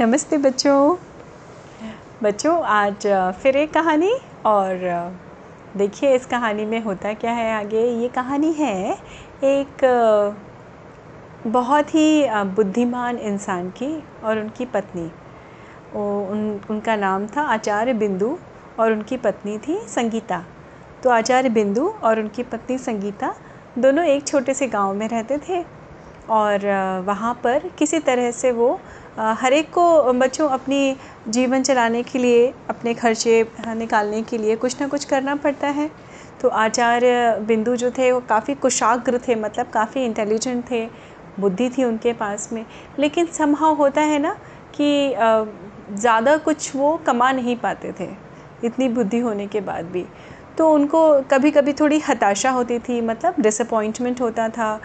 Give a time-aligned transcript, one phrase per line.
[0.00, 0.96] नमस्ते बच्चों।
[2.22, 3.06] बच्चों, आज
[3.42, 4.10] फिर एक कहानी
[4.46, 4.78] और
[5.76, 8.96] देखिए इस कहानी में होता क्या है आगे। ये कहानी है
[9.44, 9.84] एक
[11.46, 12.26] बहुत ही
[12.56, 13.92] बुद्धिमान इंसान की
[14.24, 15.04] और उनकी पत्नी।
[15.94, 18.36] उन, उनका नाम था आचार्य बिंदु
[18.78, 20.42] और उनकी पत्नी थी संगीता।
[21.02, 23.34] तो आचार्य बिंदु और उनकी पत्नी संगीता
[23.78, 25.64] दोनों एक छोटे से गाँव में रहते थे
[26.30, 26.66] और
[27.06, 28.78] वहाँ पर किसी तरह से वो
[29.16, 30.96] हर एक को, बच्चों, अपनी
[31.28, 35.90] जीवन चलाने के लिए, अपने खर्चे निकालने के लिए कुछ ना कुछ करना पड़ता है।
[36.40, 40.86] तो आचार्य बिंदु जो थे, वो काफ़ी कुशाग्र थे मतलब काफ़ी इंटेलिजेंट थे,
[41.40, 42.64] बुद्धि थी उनके पास में।
[42.98, 44.36] लेकिन संभव होता है ना
[44.74, 45.14] कि
[45.92, 48.08] ज़्यादा कुछ वो कमा नहीं पाते थे,
[48.64, 50.04] इतनी बुद्धि होने के बाद भी।
[50.58, 51.00] तो उनको
[51.30, 54.80] कभी कभी थोड़ी हताशा होती थी मतलब डिसअपॉइंटमेंट होता था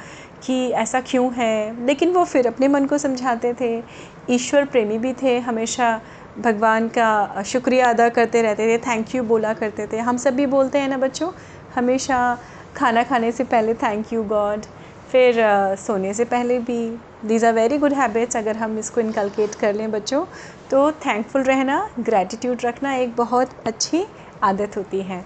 [0.46, 1.86] कि ऐसा क्यों है?
[1.86, 3.82] लेकिन वो फिर अपने मन को समझाते थे।
[4.30, 6.00] ईश्वर प्रेमी भी थे हमेशा
[6.40, 10.46] भगवान का शुक्रिया अदा करते रहते थे थैंक यू बोला करते थे। हम सब भी
[10.46, 11.32] बोलते हैं ना बच्चों
[11.76, 12.38] हमेशा
[12.76, 14.66] खाना खाने से पहले थैंक यू गॉड
[15.12, 16.90] फिर आ, सोने से पहले भी।
[17.26, 20.24] These are very good habits अगर हम इसको इनकलकेट कर लें बच्चों
[20.72, 24.06] तो थैंकफुल रहना ग्रैटिट्यूड रखना एक बहुत अच्छी
[24.44, 25.24] आदत होती है।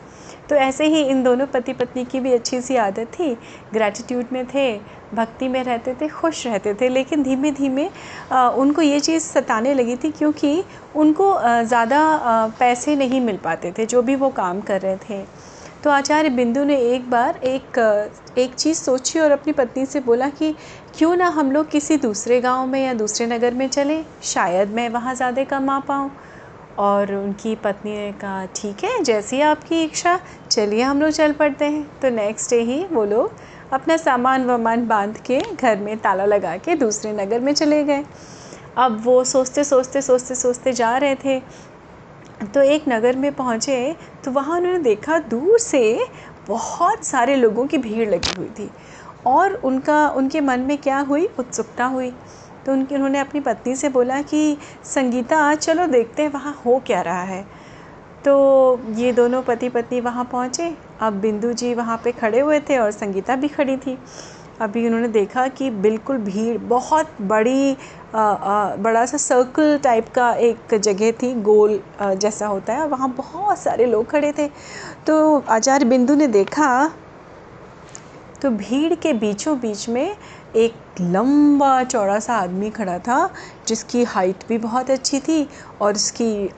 [0.50, 3.34] तो ऐसे ही इन दोनों पति पत्नी की भी अच्छी सी आदत थी।
[3.74, 4.74] ग्रैटिट्यूड में थे,
[5.14, 7.90] भक्ति में रहते थे, खुश रहते थे, लेकिन धीमे धीमे
[8.34, 10.64] उनको ये चीज़ सताने लगी थी क्योंकि
[10.96, 12.02] उनको ज़्यादा
[12.60, 15.24] पैसे नहीं मिल पाते थे, जो भी वो काम कर रहे थे।
[15.84, 17.78] तो आचार्य बिंदु ने एक बार एक
[18.38, 20.54] एक चीज़ सोची और अपनी पत्नी से बोला कि,
[20.98, 24.04] क्यों ना हम लोग किसी दूसरे गाँव में या दूसरे नगर में चलें?
[24.24, 26.10] शायद मैं वहाँ ज़्यादा कमा पाऊँ।
[26.80, 30.20] और उनकी पत्नी ने कहा, ठीक है, जैसी आपकी इच्छा,
[30.52, 33.32] चलिए हम लोग चल पड़ते हैं। तो नेक्स्ट डे ही वो लोग
[33.74, 38.04] अपना सामान वामान बाँध के घर में ताला लगा के दूसरे नगर में चले गए।
[38.78, 41.40] अब वो सोचते सोचते सोचते सोचते जा रहे थे।
[42.46, 46.06] तो एक नगर में पहुँचे तो वहाँ उन्होंने देखा दूर से
[46.48, 48.70] बहुत सारे लोगों की भीड़ लगी हुई थी
[49.26, 51.26] और उनका, उनके मन में क्या हुई?
[51.40, 52.12] उत्सुकता हुई।
[52.66, 57.02] तो उनकी उन्होंने अपनी पत्नी से बोला कि संगीता चलो देखते हैं वहाँ हो क्या
[57.02, 57.46] रहा है।
[58.26, 62.78] तो ये दोनों पति पत्नी वहाँ पहुँचे। अब बिंदु जी वहाँ पे खड़े हुए थे
[62.78, 63.98] और संगीता भी खड़ी थी।
[64.62, 67.78] अभी उन्होंने देखा कि बिल्कुल भीड़ बहुत बड़ी
[68.16, 72.88] आ, आ, बड़ा सा सर्कल टाइप का एक जगह थी गोल आ, जैसा होता है।
[72.88, 74.48] वहाँ बहुत सारे लोग खड़े थे।
[75.08, 76.92] तो आचार्य बिंदु ने देखा
[78.42, 80.16] तो भीड़ के बीचों बीच में
[80.56, 83.30] एक लंबा चौड़ा सा आदमी खड़ा था,
[83.68, 85.48] जिसकी हाइट भी बहुत अच्छी थी
[85.82, 86.50] और उसकी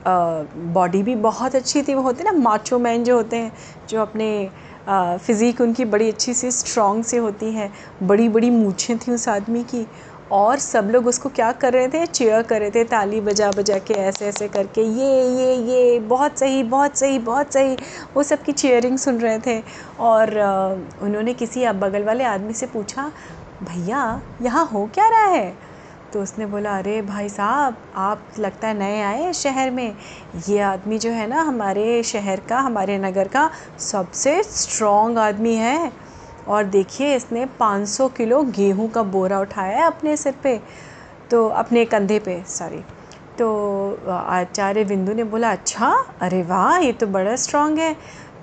[0.74, 3.52] बॉडी भी बहुत अच्छी थी। वो होते ना माचो मैन जो होते हैं,
[3.88, 4.48] जो अपने
[4.88, 7.70] फ़िज़ीक उनकी बड़ी अच्छी सी स्ट्रॉन्ग से होती है
[8.02, 9.86] बड़ी बड़ी मूछें थी उस आदमी की
[10.32, 12.04] और सब लोग उसको क्या कर रहे थे?
[12.06, 16.38] चेयर कर रहे थे, ताली बजा बजा के ऐसे ऐसे करके, ये ये ये, बहुत
[16.38, 17.76] सही बहुत सही बहुत सही।
[18.16, 19.60] वो सबकी चेयरिंग सुन रहे थे
[20.00, 20.34] और
[21.02, 23.10] उन्होंने किसी अब बगल वाले आदमी से पूछा
[23.62, 25.54] भैया, यहाँ हो क्या रहा है?
[26.12, 29.96] तो उसने बोला, अरे भाई साहब, आप लगता है नए आए हैं शहर में।
[30.48, 35.92] ये आदमी जो है ना, हमारे शहर का, हमारे नगर का सबसे स्ट्रॉन्ग आदमी है।
[36.48, 40.60] और देखिए, इसने 500 किलो गेहूँ का बोरा उठाया है अपने सिर पे।
[41.30, 42.82] तो अपने कंधे पे सॉरी
[43.38, 45.88] तो आचार्य बिंदु ने बोला अच्छा
[46.20, 47.96] अरे वाह, ये तो बड़ा स्ट्रॉन्ग है।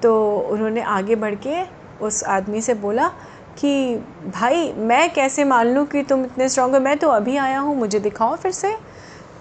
[0.04, 1.64] तो उन्होंने आगे बढ़ के
[2.06, 3.12] उस आदमी से बोला
[3.58, 3.96] कि
[4.34, 6.80] भाई मैं कैसे मान लूँ कि तुम इतने स्ट्रॉन्ग हो?
[6.80, 8.76] मैं तो अभी आया हूँ मुझे दिखाओ फिर से।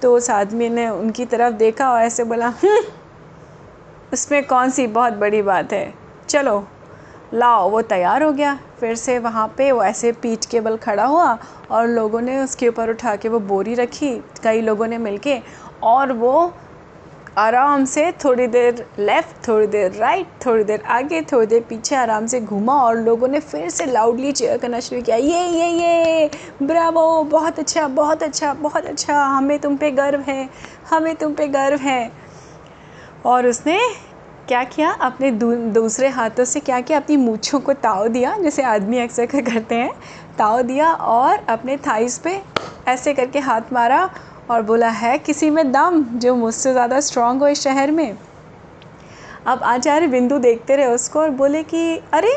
[0.02, 2.82] तो उस आदमी ने उनकी तरफ़ देखा और ऐसे बोला हम्म,
[4.12, 5.94] उसमें कौन सी बहुत बड़ी बात है?
[6.28, 6.66] चलो
[7.34, 11.04] लाओ वो तैयार हो गया। फिर से वहाँ पे वो ऐसे पीठ के बल खड़ा
[11.04, 11.38] हुआ
[11.70, 14.10] और लोगों ने उसके ऊपर उठा के वो बोरी रखी
[14.42, 15.40] कई लोगों ने मिलके
[15.82, 16.52] और वो
[17.38, 22.26] आराम से, थोड़ी देर लेफ़्ट थोड़ी देर राइट थोड़ी देर आगे, थोड़ी देर पीछे आराम
[22.26, 26.30] से घूमा और लोगों ने फिर से लाउडली चेयर करना शुरू किया। ये ये ये!
[26.62, 29.22] ब्रावो बहुत अच्छा बहुत अच्छा बहुत अच्छा!
[29.26, 30.48] हमें तुम पे गर्व है,
[30.90, 32.12] हमें तुम पे गर्व है।
[33.26, 33.78] और उसने
[34.48, 34.90] क्या किया?
[34.90, 36.98] अपने दूसरे हाथों से क्या किया?
[36.98, 39.90] अपनी मूछों को ताव दिया, जैसे आदमी अक्सर करते हैं।
[40.38, 42.40] ताव दिया और अपने थाइस पे
[42.88, 44.08] ऐसे करके हाथ मारा
[44.52, 48.16] और बोला, है किसी में दम जो मुझसे ज़्यादा स्ट्रांग हो इस शहर में?
[49.46, 52.36] अब आचार्य बिंदु देखते रहे उसको और बोले कि, अरे,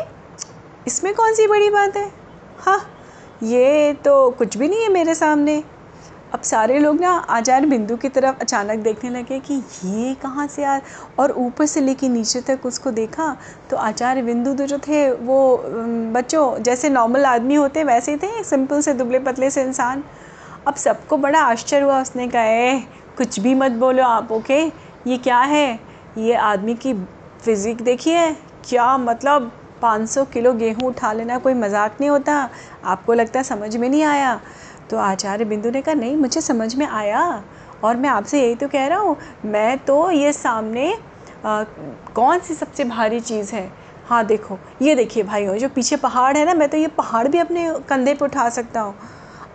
[0.88, 2.10] इसमें कौन सी बड़ी बात है?
[2.60, 2.80] हाँ
[3.44, 5.64] ये तो कुछ भी नहीं है मेरे सामने.
[6.34, 9.54] अब सारे लोग ना आचार्य बिंदु की तरफ़ अचानक देखने लगे कि
[9.86, 10.80] ये कहाँ से आ,
[11.20, 13.36] और ऊपर से लेके नीचे तक उसको देखा
[13.70, 15.38] तो आचार्य बिंदु तो जो थे वो
[16.14, 20.04] बच्चों जैसे नॉर्मल आदमी होते, वैसे ही थे सिंपल से दुबले पतले से इंसान।
[20.68, 22.80] अब सबको बड़ा आश्चर्य हुआ उसने कहा
[23.18, 24.60] कुछ भी मत बोलो आप ओके?
[25.08, 25.80] ये क्या है?
[26.18, 26.94] ये आदमी की
[27.46, 28.32] फिज़िक देखिए।
[28.70, 29.52] क्या मतलब?
[29.82, 32.50] 500 किलो गेहूँ उठा लेना कोई मज़ाक नहीं होता।
[32.84, 34.40] आपको लगता है समझ में नहीं आया?
[34.90, 37.44] तो आचार्य बिंदु ने कहा नहीं मुझे समझ में आया।
[37.84, 40.94] और मैं आपसे यही तो कह रहा हूँ मैं तो ये सामने
[41.46, 41.64] आ,
[42.16, 43.72] कौन सी सबसे भारी चीज़ है?
[44.08, 47.38] हाँ देखो ये देखिए भाई जो पीछे पहाड़ है ना मैं तो ये पहाड़ भी
[47.40, 48.96] अपने कंधे पर उठा सकता हूँ।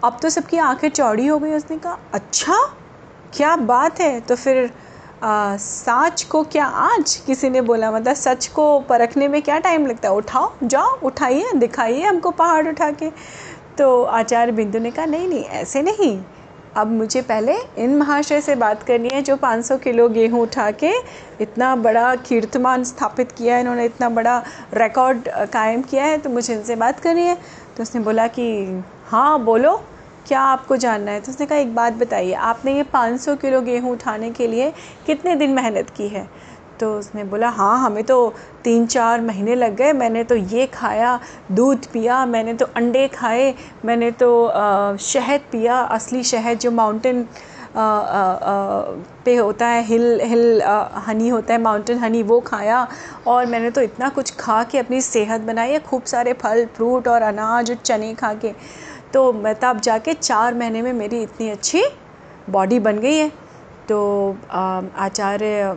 [0.05, 2.57] अब तो सबकी आँखें चौड़ी हो गई उसने कहा अच्छा
[3.35, 4.21] क्या बात है?
[4.21, 4.71] तो फिर
[5.25, 7.15] साच को क्या आज?
[7.27, 10.15] किसी ने बोला मतलब सच को परखने में क्या टाइम लगता है?
[10.15, 13.11] उठाओ, जाओ, उठाइए, दिखाइए हमको पहाड़ उठा के।
[13.79, 16.19] तो आचार्य बिंदु ने कहा, नहीं नहीं, ऐसे नहीं।
[16.77, 20.93] अब मुझे पहले इन महाशय से बात करनी है जो 500 किलो गेहूँ उठा के
[21.41, 24.43] इतना बड़ा कीर्तमान स्थापित किया है, इन्होंने इतना बड़ा
[24.75, 27.35] रिकॉर्ड कायम किया है तो मुझे इनसे बात करनी है।
[27.77, 29.81] तो उसने बोला कि हाँ बोलो।
[30.29, 31.21] क्या आपको जानना है?
[31.21, 34.73] तो उसने कहा एक बात बताइए आपने ये 500 किलो गेहूँ उठाने के लिए
[35.07, 36.29] कितने दिन मेहनत की है?
[36.81, 38.17] तो उसने बोला हाँ हमें तो
[38.65, 41.19] तीन चार महीने लग गए मैंने तो ये खाया
[41.53, 44.31] दूध पिया मैंने तो अंडे खाए मैंने तो
[45.03, 47.27] शहद पिया असली शहद जो माउंटेन
[49.25, 52.87] पे होता है हिल हिल आ, हनी होता है माउंटेन हनी वो खाया
[53.27, 57.09] और मैंने तो इतना कुछ खा के अपनी सेहत बनाई है खूब सारे फल फ्रूट
[57.09, 58.53] और अनाज और चने खा के।
[59.15, 61.83] तो मैं तब जाके चार महीने में मेरी इतनी अच्छी
[62.51, 63.31] बॉडी बन गई है।
[63.89, 65.77] तो आचार्य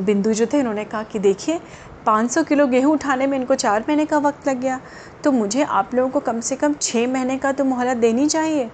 [0.00, 1.60] बिंदु जो थे, इन्होंने कहा कि देखिए
[2.06, 4.80] 500 किलो गेहूँ उठाने में इनको चार महीने का वक्त लग गया।
[5.24, 8.70] तो मुझे आप लोगों को कम से कम छः महीने का तो मोहलत देनी चाहिए।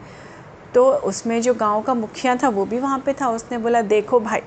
[0.74, 4.20] तो उसमें जो गाँव का मुखिया था, वो भी वहाँ पे था। उसने बोला, देखो
[4.20, 4.40] भाई,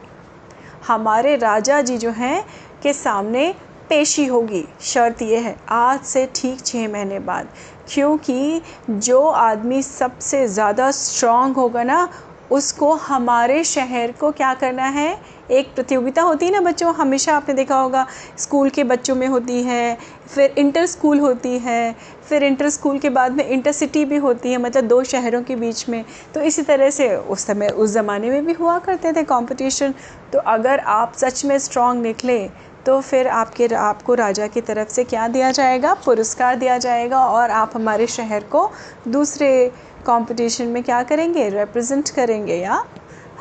[0.88, 2.46] हमारे राजा जी जो हैं,
[2.84, 3.54] के सामने
[3.90, 7.48] पेशी होगी। शर्त यह है, आज से ठीक छः महीने बाद,
[7.90, 12.08] क्योंकि जो आदमी सबसे ज़्यादा स्ट्रॉन्ग होगा ना,
[12.52, 15.18] उसको हमारे शहर को क्या करना है?
[15.52, 18.06] एक प्रतियोगिता होती है ना बच्चों, हमेशा आपने देखा होगा,
[18.38, 19.98] स्कूल के बच्चों में होती है,
[20.28, 21.96] फिर इंटर स्कूल होती है,
[22.30, 25.56] फिर इंटर स्कूल के बाद में इंटर सिटी भी होती है मतलब दो शहरों के
[25.56, 26.04] बीच में।
[26.34, 29.94] तो इसी तरह से उस समय, उस ज़माने में भी हुआ करते थे कंपटीशन
[30.34, 32.40] तो अगर आप सच में स्ट्रांग निकले
[32.86, 35.94] तो फिर आपके आपको राजा की तरफ़ से क्या दिया जाएगा?
[36.06, 38.70] पुरस्कार दिया जाएगा और आप हमारे शहर को
[39.08, 39.72] दूसरे
[40.08, 41.50] कंपटीशन में क्या करेंगे?
[41.50, 42.84] रिप्रेजेंट करेंगे या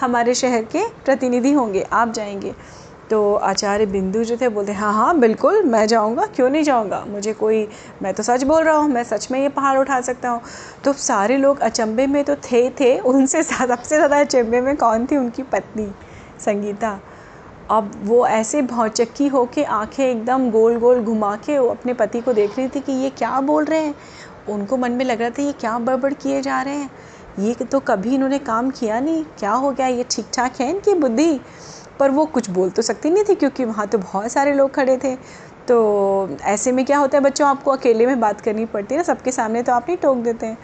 [0.01, 2.55] हमारे शहर के प्रतिनिधि होंगे, आप जाएँगे।
[3.11, 7.05] तो आचार्य बिंदु जो थे बोलते हाँ हाँ बिल्कुल, मैं जाऊँगा, क्यों नहीं जाऊँगा?
[7.09, 7.69] मुझे कोई,
[8.03, 10.41] मैं तो सच बोल रहा हूँ, मैं सच में ये पहाड़ उठा सकता हूँ।
[10.85, 15.17] तो सारे लोग अचंभे में तो थे थे, उनसे सबसे ज़्यादा अचंभे में कौन थी?
[15.17, 15.91] उनकी पत्नी,
[16.41, 16.99] संगीता।
[17.71, 22.21] अब वो ऐसे भौचक्की हो के आँखें एकदम गोल गोल घुमा के वो अपने पति
[22.21, 23.95] को देख रही थी कि ये क्या बोल रहे हैं।
[24.49, 26.91] उनको मन में लग रहा था ये क्या बड़बड़ किए जा रहे हैं।
[27.39, 29.87] ये तो कभी इन्होंने काम किया नहीं। क्या हो गया?
[29.87, 31.41] ये ठीक ठाक है इनकी बुद्धि?
[32.01, 34.97] पर वो कुछ बोल तो सकती नहीं थी क्योंकि वहाँ तो बहुत सारे लोग खड़े
[34.97, 35.15] थे।
[35.69, 39.03] तो ऐसे में क्या होता है बच्चों, आपको अकेले में बात करनी पड़ती है ना,
[39.03, 40.59] सबके सामने तो आप नहीं टोक देते हैं।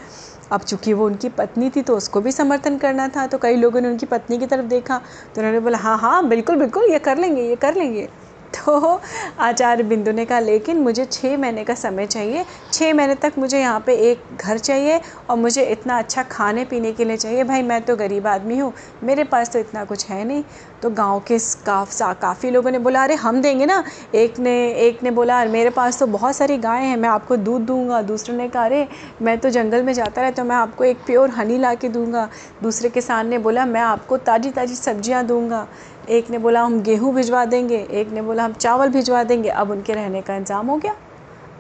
[0.51, 3.81] अब चूँकि वो उनकी पत्नी थी तो उसको भी समर्थन करना था तो कई लोगों
[3.81, 4.99] ने उनकी पत्नी की तरफ़ देखा
[5.35, 8.09] तो उन्होंने बोला हाँ हाँ बिल्कुल बिल्कुल, ये कर लेंगे, ये कर लेंगे।
[8.55, 9.01] तो
[9.39, 13.61] आचार्य बिंदु ने कहा, लेकिन मुझे छः महीने का समय चाहिए। छः महीने तक मुझे
[13.61, 15.01] यहाँ पे एक घर चाहिए
[15.31, 18.73] और मुझे इतना अच्छा खाने पीने के लिए चाहिए। भाई, मैं तो गरीब आदमी हूँ।
[19.03, 20.45] मेरे पास तो इतना कुछ है नहीं।
[20.83, 23.83] तो गाँव के काफ काफ़ी लोगों ने बोला, अरे, हम देंगे ना।
[24.15, 27.37] एक ने एक ने बोला अरे मेरे पास तो बहुत सारी गायें हैं। मैं आपको
[27.37, 28.89] दूध दूँगा। दूसरे ने कहा, अरे,
[29.23, 32.29] मैं तो जंगल में जाता रहता तो मैं आपको एक प्योर हनी ला के दूँगा।
[32.63, 35.67] दूसरे किसान ने बोला, मैं आपको ताज़ी ताज़ी सब्ज़ियाँ दूँगा।
[36.11, 39.71] एक ने बोला, हम गेहूँ भिजवा देंगे। एक ने बोला, हम चावल भिजवा देंगे। अब
[39.71, 40.95] उनके रहने का इंतज़ाम हो गया।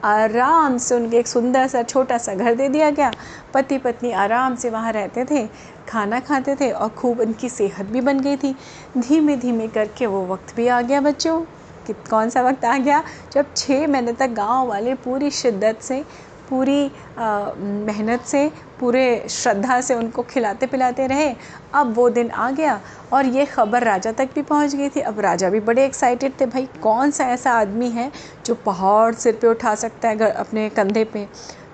[0.04, 3.12] आराम से उनके एक सुंदर सा, छोटा सा घर दे दिया गया।
[3.54, 5.46] पति पत्नी आराम से वहाँ रहते थे,
[5.88, 8.56] खाना खाते थे और खूब उनकी सेहत भी बन गई थी।
[8.98, 11.40] धीमे धीमे करके वो वक्त भी आ गया बच्चों।
[11.86, 13.02] कि कौन सा वक्त आ गया?
[13.32, 16.04] जब छः महीने तक गाँव वाले पूरी शिद्दत से
[16.50, 21.34] पूरी मेहनत से, पूरे श्रद्धा से उनको खिलाते पिलाते रहे।
[21.74, 22.80] अब वो दिन आ गया
[23.12, 26.46] और ये ख़बर राजा तक भी पहुँच गई थी। अब राजा भी बड़े एक्साइटेड थे,
[26.46, 28.10] भाई, कौन सा ऐसा आदमी है
[28.46, 31.26] जो पहाड़ सिर पे उठा सकता है अपने कंधे पे?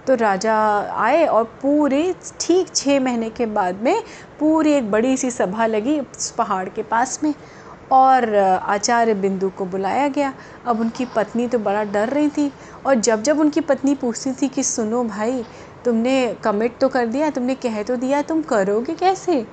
[0.07, 0.57] तो राजा
[0.97, 4.03] आए और पूरे, ठीक छः महीने के बाद में
[4.41, 7.33] पूरी एक बड़ी सी सभा लगी उस पहाड़ के पास में।
[7.93, 10.35] और आचार्य बिंदु को बुलाया गया।
[10.67, 12.53] अब उनकी पत्नी तो बड़ा डर रही थी
[12.87, 15.45] और जब जब उनकी पत्नी पूछती थी कि, सुनो भाई,
[15.85, 19.47] तुमने कमिट तो कर दिया, तुमने कह तो दिया, तुम करोगे कैसे?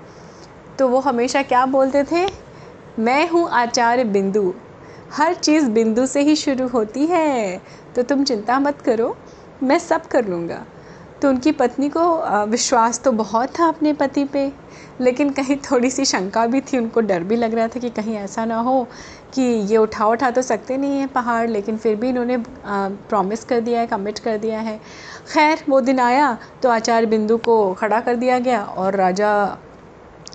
[0.79, 2.27] तो वो हमेशा क्या बोलते थे?
[2.99, 4.53] मैं हूँ आचार्य बिंदु।
[5.13, 7.61] हर चीज़ बिंदु से ही शुरू होती है।
[7.95, 9.17] तो तुम चिंता मत करो,
[9.63, 10.65] मैं सब कर लूँगा।
[11.23, 12.01] तो उनकी पत्नी को
[12.45, 14.51] विश्वास तो बहुत था अपने पति पे,
[15.01, 18.15] लेकिन कहीं थोड़ी सी शंका भी थी, उनको डर भी लग रहा था कि कहीं
[18.17, 18.87] ऐसा ना हो
[19.33, 23.59] कि ये उठा उठा तो सकते नहीं हैं पहाड़, लेकिन फिर भी इन्होंने प्रॉमिस कर
[23.59, 24.77] दिया है कमिट कर दिया है।
[25.33, 29.57] खैर, वो दिन आया तो आचार्य बिंदु को खड़ा कर दिया गया और राजा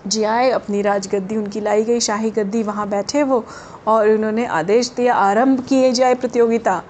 [0.07, 3.43] जी आए, अपनी राजगद्दी उनकी लाई गई, शाही गद्दी वहाँ बैठे वो
[3.87, 6.81] और उन्होंने आदेश दिया, आरंभ किए जाए प्रतियोगिता।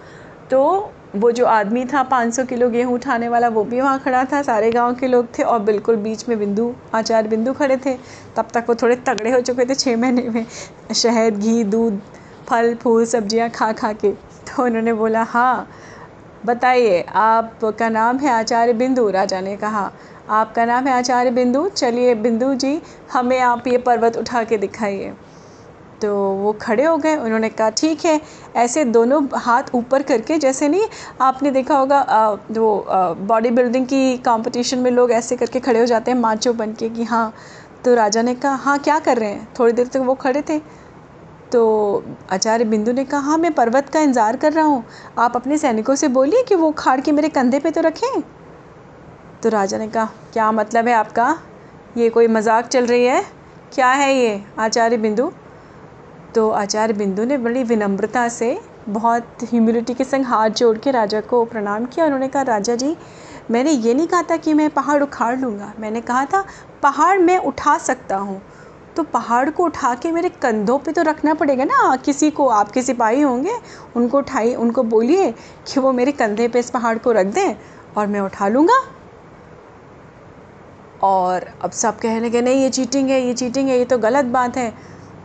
[0.52, 4.42] तो वो जो आदमी था 500 किलो गेहूँ उठाने वाला, वो भी वहाँ खड़ा था।
[4.42, 7.94] सारे गाँव के लोग थे और बिल्कुल बीच में बिंदु, आचार्य बिंदु खड़े थे।
[8.38, 10.46] तब तक वो थोड़े तगड़े हो चुके थे छः महीने में।
[10.96, 12.00] शहद, घी, दूध,
[12.50, 15.70] फल, फूल, सब्ज़ियाँ खा खा के। तो उन्होंने बोला हाँ
[16.46, 19.10] बताइए, आपका नाम है आचार्य बिंदु?
[19.10, 19.92] राजा ने कहा,
[20.30, 21.68] आपका नाम है आचार्य बिंदु?
[21.70, 22.82] चलिए बिंदु जी,
[23.14, 25.14] हमें आप ये पर्वत उठा के दिखाइए।
[26.02, 28.20] तो वो खड़े हो गए। उन्होंने कहा, ठीक है।
[28.58, 30.88] ऐसे दोनों हाथ ऊपर करके, जैसे नहीं,
[31.22, 32.86] आपने देखा होगा वो
[33.22, 36.90] बॉडी बिल्डिंग की कंपटीशन में लोग ऐसे करके खड़े हो जाते हैं माचो बन के
[36.90, 37.34] कि हाँ
[37.86, 39.48] तो राजा ने कहा हाँ क्या कर रहे हैं?
[39.60, 40.60] थोड़ी देर तक वो खड़े थे।
[41.52, 44.84] तो आचार्य बिंदु ने कहा हाँ मैं पर्वत का इंतज़ार कर रहा हूँ।
[45.20, 48.22] आप अपने सैनिकों से बोलिए कि वो खाड़ के मेरे कंधे पे तो रखें।
[49.44, 51.38] तो राजा ने कहा, क्या मतलब है आपका?
[51.98, 53.24] ये कोई मज़ाक चल रही है?
[53.74, 55.32] क्या है ये, आचार्य बिंदु?
[56.36, 58.60] तो आचार्य बिंदु ने बड़ी विनम्रता से,
[58.90, 62.96] बहुत ह्यूमिलिटी के संग हाथ जोड़ के राजा को प्रणाम किया। उन्होंने कहा, राजा जी,
[63.52, 66.46] मैंने ये नहीं कहा था कि मैं पहाड़ उखाड़ लूँगा। मैंने कहा था,
[66.84, 68.42] पहाड़ मैं उठा सकता हूँ।
[68.96, 72.82] तो पहाड़ को उठा के मेरे कंधों पे तो रखना पड़ेगा ना। किसी को, आपके
[72.82, 73.56] सिपाही होंगे,
[73.96, 75.32] उनको उठाइए, उनको बोलिए
[75.68, 77.56] कि वो मेरे कंधे पे इस पहाड़ को रख दें
[77.98, 78.82] और मैं उठा लूँगा।
[81.04, 84.26] और अब सब कहने लगे, नहीं, ये चीटिंग है, ये चीटिंग है, ये तो गलत
[84.26, 84.74] बात है।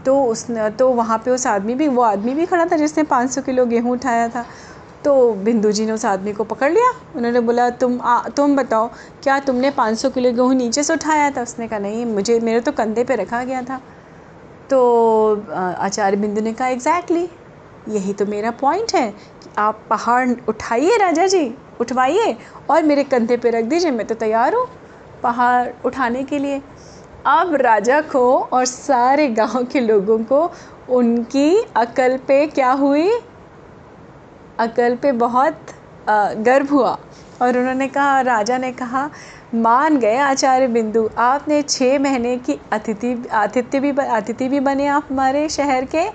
[0.06, 0.46] तो उस
[0.78, 3.92] तो वहाँ पे उस आदमी भी वो आदमी भी खड़ा था जिसने 500 किलो गेहूँ
[3.92, 4.44] उठाया था।
[5.04, 8.88] तो बिंदु जी ने उस आदमी को पकड़ लिया। उन्होंने बोला तुम आ, तुम बताओ
[9.22, 11.42] क्या तुमने 500 किलो गेहूँ नीचे से उठाया था?
[11.42, 13.80] उसने कहा नहीं मुझे मेरे तो कंधे पे रखा गया था।
[14.70, 14.80] तो
[15.50, 17.28] आचार्य बिंदु ने कहा एग्जैक्टली
[17.88, 21.46] यही तो मेरा पॉइंट है कि आप पहाड़ उठाइए राजा जी
[21.80, 22.36] उठवाइए
[22.70, 24.66] और मेरे कंधे पे रख दीजिए मैं तो तैयार हूँ
[25.22, 26.60] पहाड़ उठाने के लिए।
[27.26, 30.50] अब राजा को और सारे गाँव के लोगों को
[30.90, 33.10] उनकी अकल पे क्या हुई?
[34.58, 35.60] अकल पे बहुत
[36.38, 36.98] गर्व हुआ।
[37.42, 39.08] और उन्होंने कहा, राजा ने कहा,
[39.54, 45.08] मान गए आचार्य बिंदु, आपने छः महीने की अतिथि, आतिथ्य भी अतिथि भी बने आप
[45.10, 46.06] हमारे शहर के।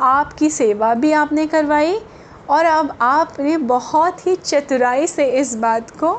[0.00, 1.98] आपकी सेवा भी आपने करवाई।
[2.50, 6.14] और अब आपने बहुत ही चतुराई से इस बात को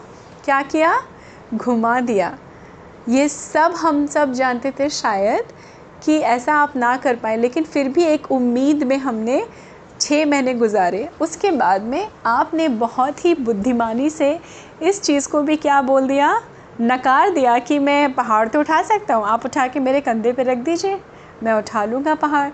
[0.45, 1.01] क्या किया?
[1.53, 2.37] घुमा दिया।
[3.09, 5.51] ये सब हम सब जानते थे शायद
[6.03, 9.43] कि ऐसा आप ना कर पाए, लेकिन फिर भी एक उम्मीद में हमने
[10.01, 14.39] छः महीने गुजारे। उसके बाद में आपने बहुत ही बुद्धिमानी से
[14.81, 16.41] इस चीज़ को भी क्या बोल दिया?
[16.81, 20.43] नकार दिया कि मैं पहाड़ तो उठा सकता हूँ, आप उठा के मेरे कंधे पे
[20.43, 21.01] रख दीजिए,
[21.43, 22.49] मैं उठा लूँगा पहाड़।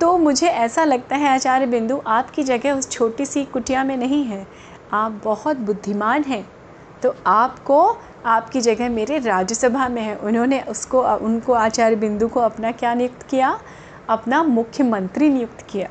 [0.00, 4.24] तो मुझे ऐसा लगता है, आचार्य बिंदु, आपकी जगह उस छोटी सी कुटिया में नहीं
[4.24, 4.46] है।
[4.92, 6.55] आप बहुत बुद्धिमान हैं।
[7.06, 7.96] तो आपको,
[8.26, 13.22] आपकी जगह मेरे राज्यसभा में है। उन्होंने उसको, उनको आचार्य बिंदु को अपना क्या नियुक्त
[13.22, 13.58] किया?
[14.08, 15.88] अपना मुख्यमंत्री नियुक्त किया।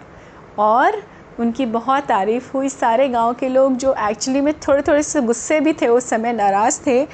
[0.60, 1.04] और
[1.40, 5.60] उनकी बहुत तारीफ़ हुई। सारे गाँव के लोग जो एक्चुअली में थोड़े थोड़े से गुस्से
[5.60, 7.08] भी थे, उस समय नाराज़ थे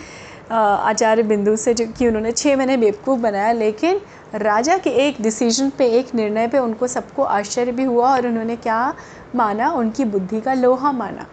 [0.52, 4.02] आचार्य बिंदु से, जो कि उन्होंने छः महीने बेवकूफ़ बनाया। लेकिन
[4.36, 8.56] राजा के एक डिसीज़न पे, एक निर्णय पे उनको सबको आश्चर्य भी हुआ और उन्होंने
[8.56, 8.94] क्या
[9.36, 9.72] माना?
[9.72, 11.26] उनकी बुद्धि का लोहा माना।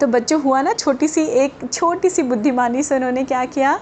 [0.00, 3.78] तो बच्चों, हुआ ना छोटी सी एक छोटी सी बुद्धिमानी से उन्होंने क्या किया?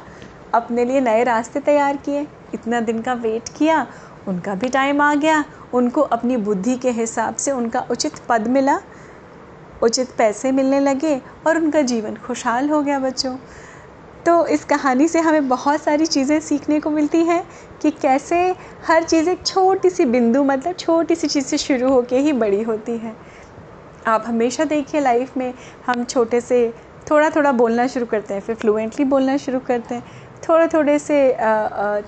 [0.55, 3.87] अपने लिए नए रास्ते तैयार किए। इतना दिन का वेट किया,
[4.29, 5.45] उनका भी टाइम आ गया।
[5.75, 8.79] उनको अपनी बुद्धि के हिसाब से उनका उचित पद मिला,
[9.83, 13.37] उचित पैसे मिलने लगे और उनका जीवन खुशहाल हो गया बच्चों।
[14.27, 17.43] तो इस कहानी से हमें बहुत सारी चीज़ें सीखने को मिलती हैं
[17.83, 18.37] कि कैसे
[18.87, 22.63] हर चीज़ एक छोटी सी बिंदु मतलब छोटी सी चीज़ से शुरू होके ही बड़ी
[22.63, 23.15] होती है।
[24.07, 25.53] आप हमेशा देखिए लाइफ में
[25.87, 26.73] हम छोटे से
[27.11, 30.03] थोड़ा थोड़ा बोलना शुरू करते हैं, फिर फ्लुएंटली बोलना शुरू करते हैं
[30.49, 31.17] थोड़े थोड़े से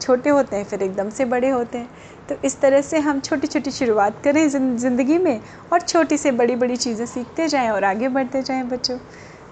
[0.01, 1.89] छोटे होते हैं, फिर एकदम से बड़े होते हैं।
[2.29, 5.41] तो इस तरह से हम छोटी छोटी शुरुआत करें ज़िंदगी में
[5.73, 8.99] और छोटी से बड़ी बड़ी चीज़ें सीखते जाएँ और आगे बढ़ते जाएँ बच्चों।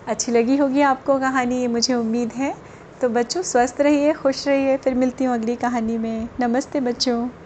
[0.07, 2.55] अच्छी लगी होगी आपको कहानी, ये मुझे उम्मीद है।
[3.01, 7.46] तो बच्चों, स्वस्थ रहिए, खुश रहिए, फिर मिलती हूँ अगली कहानी में। नमस्ते बच्चों।